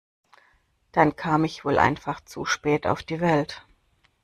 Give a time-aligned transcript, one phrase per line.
[0.93, 3.63] Dann kam ich wohl einfach zu spät auf die Welt.